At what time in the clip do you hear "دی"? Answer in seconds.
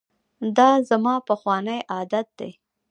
2.39-2.51